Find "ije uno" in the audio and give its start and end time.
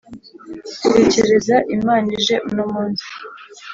2.19-2.63